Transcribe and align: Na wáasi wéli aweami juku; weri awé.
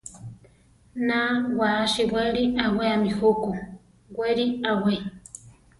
Na 1.07 1.19
wáasi 1.57 2.03
wéli 2.13 2.43
aweami 2.65 3.09
juku; 3.19 3.51
weri 4.17 4.45
awé. 4.71 4.95